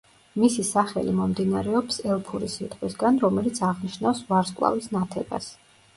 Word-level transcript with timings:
მისი 0.43 0.63
სახელი 0.69 1.11
მომდინარეობს 1.17 2.01
ელფური 2.13 2.49
სიტყვისგან, 2.53 3.19
რომელიც 3.27 3.61
აღნიშნავს 3.71 4.27
„ვარსკვლავის 4.33 4.91
ნათებას“. 4.97 5.53